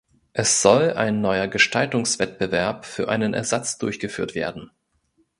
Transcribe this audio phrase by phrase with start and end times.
[0.33, 4.71] Es soll ein neuer Gestaltungswettbewerb für einen Ersatz durchgeführt werden.